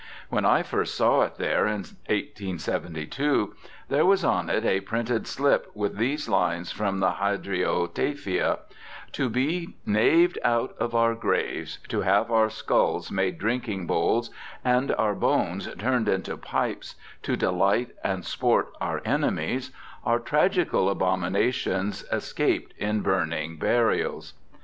[0.01, 1.83] SIR THOMAS BROWNE 271 When I first saw it there in
[2.15, 3.55] 1872
[3.87, 8.57] there was on it a printed slip with these Hnes from the Hydriotaphia:'
[9.17, 14.31] To be knaved out of our graves, to have our skulls made drin king bowls,
[14.65, 19.69] and our bones turned into pipes, to delight and sport our enemies,
[20.03, 24.33] are tragical abomina tions escaped in burning burials.'